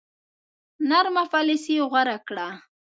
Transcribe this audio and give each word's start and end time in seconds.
نرمه 0.89 1.23
پالیسي 1.33 1.75
غوره 1.89 2.17
کړه. 2.27 2.47